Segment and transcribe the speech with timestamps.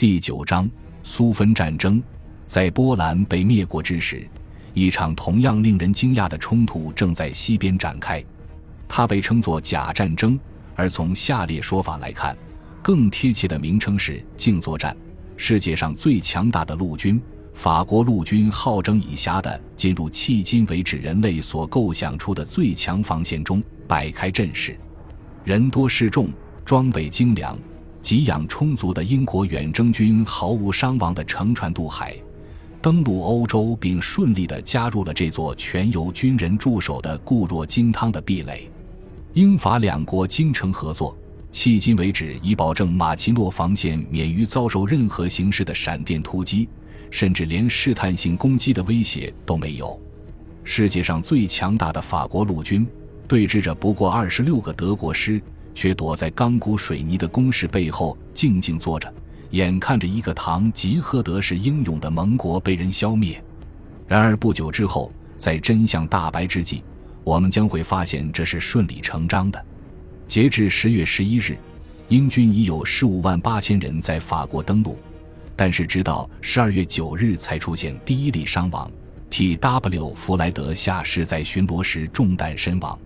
[0.00, 0.66] 第九章
[1.02, 2.02] 苏芬战争。
[2.46, 4.26] 在波兰被灭国之时，
[4.72, 8.24] 一场同样令人惊讶的冲突正在西边展开。
[8.88, 10.40] 它被称作假战争，
[10.74, 12.34] 而从下列说法来看，
[12.80, 14.96] 更贴切的名称是静作战。
[15.36, 17.20] 世界上最强大的陆军——
[17.52, 24.80] 法国陆军，好整以暇地进入迄今为止人类所构想出的最强防线中，摆开阵势。
[25.44, 26.30] 人多势众，
[26.64, 27.54] 装备精良，
[28.02, 32.16] 给养充足的英国远征军毫无伤亡地乘船渡海。
[32.82, 38.70] 登陆欧洲，并顺利地加入了这座全由军人驻守的固若金汤的壁垒。
[39.34, 41.16] 英法两国精诚合作，
[41.52, 46.68] 迄今为止已保证马奇诺防线免于遭受任何形式的闪电突击，
[47.10, 50.00] 甚至连试探性攻击的威胁都没有。
[50.64, 52.86] 世界上最强大的法国陆军
[53.28, 55.40] 对峙着不过二十六个德国师，
[55.74, 59.12] 却躲在钢骨水泥的工事背后静静坐着。
[59.50, 63.42] 眼看着一个堂吉诃德式英勇的盟国被人消灭，
[64.06, 66.84] 然而不久之后，在真相大白之际，
[67.24, 69.64] 我们将会发现这是顺理成章的。
[70.28, 71.58] 截至十月十一日，
[72.08, 74.96] 英军已有十五万八千人在法国登陆，
[75.56, 78.88] 但是直到十二月九日才出现第一例伤亡。
[79.30, 80.14] T.W.
[80.14, 82.96] 弗莱德下士在巡逻时中弹身亡。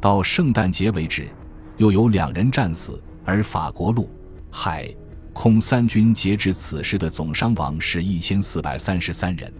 [0.00, 1.28] 到圣诞节为止，
[1.76, 4.10] 又有两人战死，而法国陆
[4.50, 4.88] 海。
[5.34, 9.50] 空三军截至此时的总伤亡是一千四百三十三人。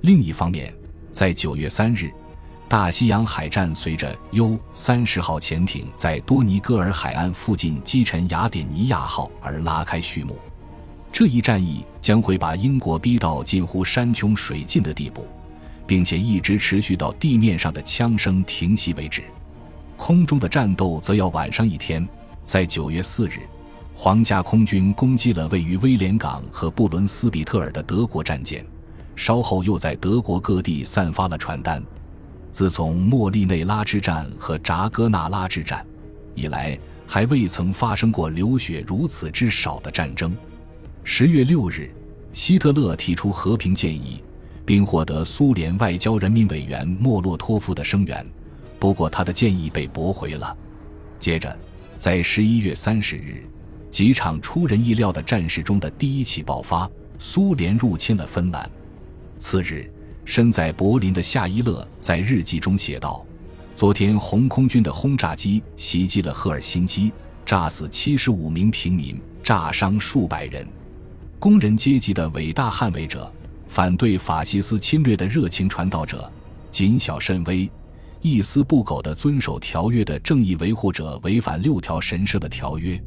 [0.00, 0.74] 另一方面，
[1.10, 2.10] 在九月三日，
[2.66, 10.38] 大西洋海战随着 U 三十号潜艇在多尼戈尔海岸附近击沉雅典尼亚号而拉开序幕。
[11.12, 15.26] 这一战役将会把英国逼到近乎山穷水尽的地步，
[15.86, 19.22] 并且一直持续到地面上的枪声停息为止。
[20.04, 22.04] 空中的战斗则要晚上一天，
[22.42, 23.38] 在九月四日。
[23.94, 28.66] 皇家空军攻击了位于威廉港和布伦斯比特尔的德国战舰，
[29.14, 31.80] 稍后又在德国各地散发了传单。
[32.50, 35.86] 自从莫利内拉之战和扎戈纳拉之战
[36.34, 36.76] 以来，
[37.06, 40.36] 还未曾发生过流血如此之少的战争。
[41.04, 41.94] 十月六日，
[42.32, 44.20] 希特勒提出和平建议，
[44.66, 48.26] 并获得苏联外交人民委员莫洛托夫的声援，
[48.82, 50.56] 不过他的建议被驳回了。
[51.16, 51.56] 接着，
[51.96, 53.48] 在十一月三十日。
[53.92, 58.68] 几场出人意料的战事中的第一起爆发，苏联入侵了芬兰。
[59.38, 59.88] 次日，
[60.24, 63.24] 身在柏林的夏伊勒在日记中写道
[63.76, 67.12] ：“昨天，红空军的轰炸机袭击了赫尔辛基，
[67.46, 70.66] 炸死七十五名平民，炸伤数百人。
[71.38, 73.32] 工人阶级的伟大捍卫者，
[73.68, 76.28] 反对法西斯侵略的热情传道者，
[76.72, 77.70] 谨小慎微、
[78.22, 82.98] 一丝不苟地遵守条约的正义维护者，违反六条神圣的条约。”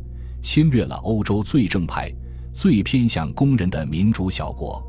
[0.41, 2.13] 侵略了欧洲最正派、
[2.53, 4.79] 最偏向工人的民主小国，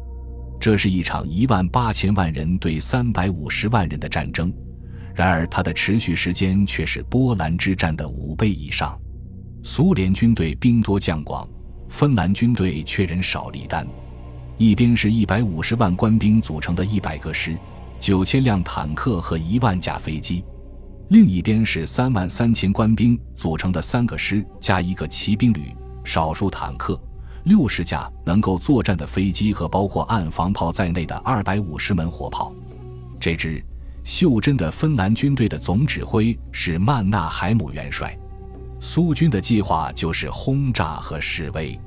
[0.61, 4.53] 这是一场一万八千万人对三百五十万人的战争。
[5.15, 9.01] 然而，它的持续时间却是波兰之战的五倍以上。
[9.63, 11.49] 苏联军队兵多将广，
[11.89, 13.87] 芬兰军队却人少力单。
[14.59, 17.57] 一边是一百五十万官兵组成的一百个师、
[17.99, 20.45] 九千辆坦克和一万架飞机。
[21.09, 25.73] 另一边是三万三千官兵组成的三个师加一个骑兵旅，
[26.05, 27.01] 少数坦克，
[27.45, 32.53] 六十架能够作战的飞机和包括岸防炮在内的二百五十门火炮。
[33.21, 33.65] 这支
[34.03, 38.17] 袖珍的芬兰军队的总指挥是曼纳海姆元帅。
[38.81, 41.79] 苏军的计划就是轰炸和示威。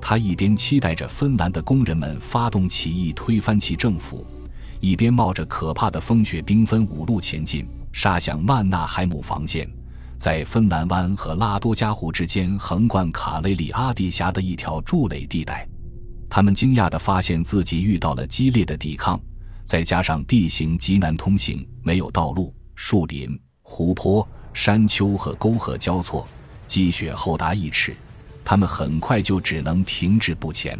[0.00, 4.26] 他一边期待着芬兰的工人们发动起义推翻其政府，
[4.84, 7.66] 一边冒着可怕的风雪兵分五路前进。
[7.90, 9.66] 杀向曼纳海姆防线，
[10.18, 15.66] 在芬兰湾和拉多加湖之间横贯卡雷里阿地峡的一条筑垒地带。
[16.28, 19.18] 他们惊讶地发现自己遇到了激烈的抵抗，
[19.64, 26.26] 再加上地形极难通行，没有道路，树林、湖泊、山丘和沟壑交错，
[26.66, 27.96] 积雪厚达一尺。
[28.44, 30.76] 他们很快就只能停滞不前，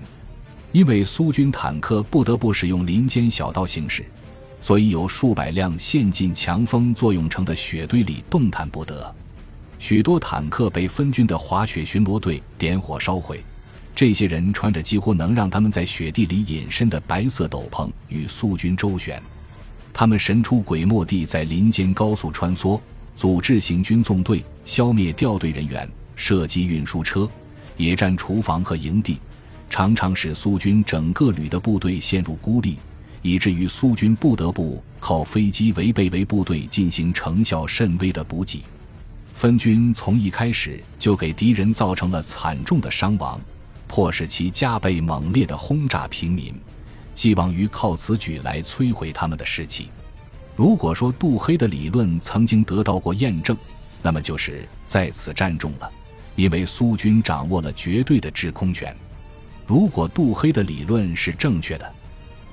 [0.75, 4.05] 因为苏军坦克不得不使用林间小道行驶。
[4.61, 9.15] 所以有数百辆陷进强风作用成的雪堆里动弹不得，
[9.79, 13.44] 许多坦克被分军的滑雪巡逻队点火烧毁。
[13.94, 19.23] 这些人穿着几乎能让他们在雪地里隐身的白色斗篷，与苏军周旋。
[19.93, 22.81] 他们神出鬼没地在林间高速穿梭，
[23.15, 25.87] 组织行军纵队，消灭掉队人员，
[26.17, 27.29] 射击运输车、
[27.77, 29.20] 野战厨房和营地，
[29.69, 32.78] 常常使苏军整个旅的部队陷入孤立。
[33.22, 38.62] 以至于苏军不得不靠飞机违背为部队进行成效甚微的补给，
[39.32, 43.40] 分军从一开始就给敌人造成了惨重的伤亡，
[43.88, 46.55] 迫使其加倍猛烈地轰炸平民，
[47.14, 49.88] 寄望于靠此举来摧毁他们的士气。
[50.55, 53.56] 如果说杜黑的理论曾经得到过验证，
[54.02, 55.90] 那么就是在此战中了，
[56.37, 58.94] 因为苏军掌握了绝对的制空权。
[59.66, 61.93] 如果杜黑的理论是正确的，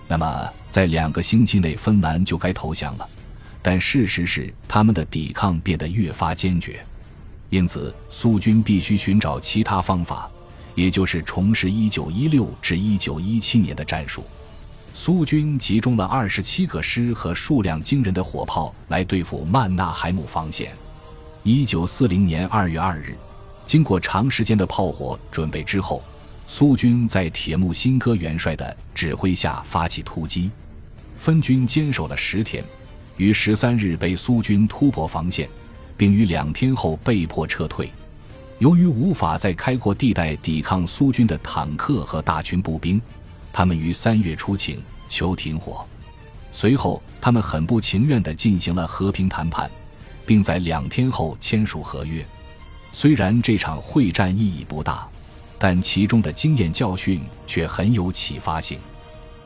[0.07, 3.09] 那么在两个星期内芬兰就该投降了。
[3.61, 6.83] 但事实是，他们的抵抗变得越发坚决，
[7.49, 10.29] 因此苏军必须寻找其他方法，
[10.73, 14.23] 也就是重拾1916至1917年的战术。
[14.93, 20.71] 苏军集中了二十七个师和数量惊人的火炮来对付曼纳海姆防线。
[21.43, 23.15] 一九四零年二月二日，
[23.65, 26.03] 经过长时间的炮火准备之后，
[26.53, 30.51] 苏军在铁木辛哥元帅的指挥下发起突击。
[31.15, 32.61] 分军坚守了十天，
[33.15, 35.47] 于十三日被苏军突破防线，
[35.95, 37.89] 并于两天后被迫撤退。
[38.59, 43.01] 由于无法在开阔地带抵抗苏军的坦克和大群步兵。
[43.53, 44.77] 他们于三月初请
[45.07, 45.85] 求停火，
[46.51, 49.71] 随后他们很不情愿地进行了和平谈判，
[50.25, 52.25] 并在两天后签署合约。
[52.91, 55.07] 虽然这场会战意义不大，
[55.63, 58.79] 但其中的经验教训却很有启发性。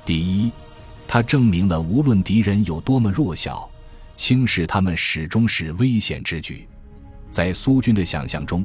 [0.06, 0.50] 第一，
[1.06, 3.70] 它证明了无论敌人有多么弱小，
[4.16, 6.66] 轻视他们始终是危险之举。
[7.30, 8.64] 在苏军的想象中，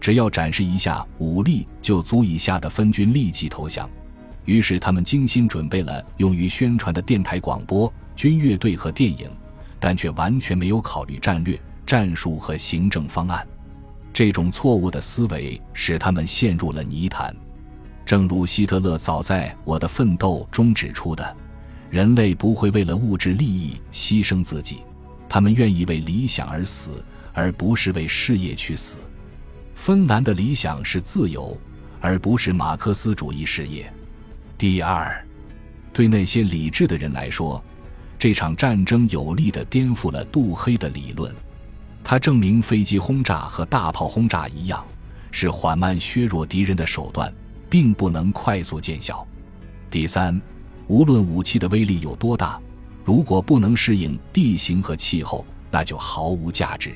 [0.00, 3.90] 只要展示一下武力，就足以吓得分军立即投降。
[4.44, 9.28] 于是，他们精心准备了用于宣传的电台广播、军乐队和电影，
[9.80, 13.44] 但却完全没有考虑战略、战术和行政方案。
[14.12, 17.34] 这种错误的思维使他们陷入了泥潭。
[18.04, 21.36] 正如希特勒早在《我的奋斗》中指出的
[21.88, 24.78] ：“人类不会为了物质利益牺牲自己，
[25.28, 28.96] 他们愿意为理想而死，而不是为事业去死。”
[29.74, 31.56] 芬兰的理想是自由，
[32.00, 33.90] 而不是马克思主义事业。
[34.58, 35.24] 第二，
[35.92, 37.62] 对那些理智的人来说，
[38.18, 41.34] 这场战争有力地颠覆了杜黑的理论。
[42.04, 44.84] 它证明飞机轰炸和大炮轰炸一样，
[45.30, 47.32] 是缓慢削弱敌人的手段，
[47.70, 49.26] 并不能快速见效。
[49.90, 50.40] 第三，
[50.88, 52.60] 无论武器的威力有多大，
[53.04, 56.92] 如果不能适应地形和气候，那就毫无价值。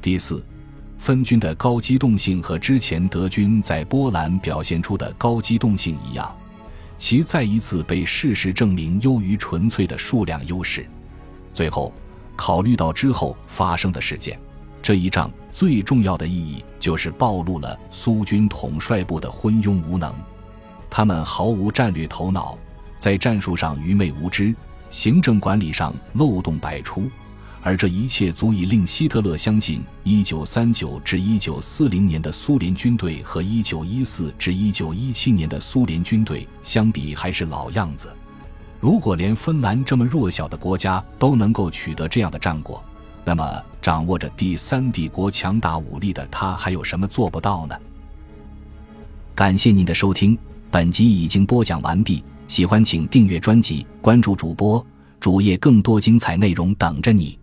[0.00, 0.44] 第四，
[0.98, 6.34] 分军的高机动性和之前德军在波兰表现出的高机动性一样。
[6.96, 10.84] 其再一次被事实证明优于纯粹的数量优势。
[11.52, 11.92] 最后，
[12.38, 14.38] 考虑到之后发生的事件，
[14.80, 20.14] 这一仗最重要的意义就是暴露了苏军统帅部的昏庸无能。
[20.88, 22.56] 他们毫无战略头脑，
[22.96, 24.54] 在战术上愚昧无知，
[24.88, 27.10] 行政管理上漏洞百出。
[27.60, 38.08] 而这一切足以令希特勒相信，1939至1940年的苏联军队和1914至1917年的苏联军队相比还是老样子。
[38.80, 42.82] 如果连芬兰这么弱小的国家都能够取得这样的战果，
[43.24, 47.76] 那么掌握着第三帝国强大武力的他还有什么做不到呢？
[49.34, 50.36] 感谢您的收听，
[50.70, 52.22] 本集已经播讲完毕。
[52.46, 54.84] 喜欢请订阅专辑，关注主播
[55.20, 57.37] 主页，更多精彩内容等着你。